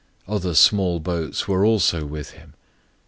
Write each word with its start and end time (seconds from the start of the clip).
Other 0.27 0.55
small 0.55 0.99
boats 0.99 1.47
were 1.47 1.63
also 1.63 2.07
with 2.07 2.31
him. 2.31 2.55